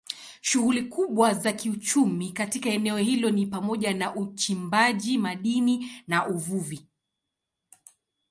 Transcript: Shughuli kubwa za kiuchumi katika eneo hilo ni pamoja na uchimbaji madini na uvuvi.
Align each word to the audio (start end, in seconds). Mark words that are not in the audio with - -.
Shughuli 0.41 0.83
kubwa 0.83 1.33
za 1.33 1.53
kiuchumi 1.53 2.31
katika 2.31 2.69
eneo 2.69 2.97
hilo 2.97 3.29
ni 3.29 3.45
pamoja 3.47 3.93
na 3.93 4.15
uchimbaji 4.15 5.17
madini 5.17 5.91
na 6.07 6.27
uvuvi. 6.27 6.87